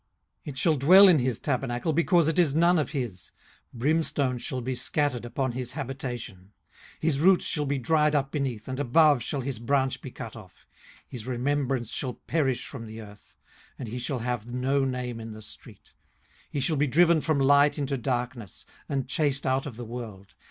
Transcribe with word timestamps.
18:018:015 0.47 0.47
It 0.53 0.57
shall 0.57 0.77
dwell 0.77 1.07
in 1.07 1.19
his 1.19 1.37
tabernacle, 1.39 1.93
because 1.93 2.27
it 2.27 2.39
is 2.39 2.55
none 2.55 2.79
of 2.79 2.89
his: 2.89 3.29
brimstone 3.71 4.39
shall 4.39 4.59
be 4.61 4.73
scattered 4.73 5.25
upon 5.25 5.51
his 5.51 5.73
habitation. 5.73 6.37
18:018:016 6.37 6.47
His 7.01 7.19
roots 7.19 7.45
shall 7.45 7.67
be 7.67 7.77
dried 7.77 8.15
up 8.15 8.31
beneath, 8.31 8.67
and 8.67 8.79
above 8.79 9.21
shall 9.21 9.41
his 9.41 9.59
branch 9.59 10.01
be 10.01 10.09
cut 10.09 10.35
off. 10.35 10.65
18:018:017 11.01 11.03
His 11.09 11.27
remembrance 11.27 11.91
shall 11.91 12.13
perish 12.15 12.65
from 12.65 12.87
the 12.87 12.99
earth, 12.99 13.35
and 13.77 13.89
he 13.89 13.99
shall 13.99 14.17
have 14.21 14.49
no 14.51 14.83
name 14.85 15.19
in 15.19 15.33
the 15.33 15.41
street. 15.43 15.91
18:018:018 16.23 16.29
He 16.49 16.59
shall 16.61 16.77
be 16.77 16.87
driven 16.87 17.21
from 17.21 17.37
light 17.39 17.77
into 17.77 17.95
darkness, 17.95 18.65
and 18.89 19.07
chased 19.07 19.45
out 19.45 19.67
of 19.67 19.75
the 19.77 19.85
world. 19.85 20.33